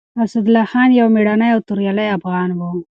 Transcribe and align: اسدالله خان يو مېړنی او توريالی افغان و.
اسدالله 0.23 0.63
خان 0.71 0.89
يو 0.99 1.07
مېړنی 1.15 1.49
او 1.55 1.59
توريالی 1.67 2.07
افغان 2.17 2.49
و. 2.57 2.61